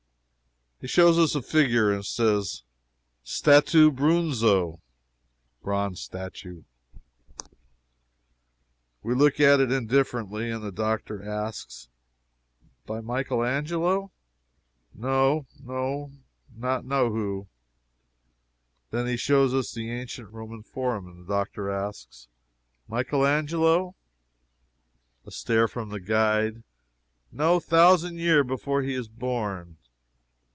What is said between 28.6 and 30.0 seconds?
he is born."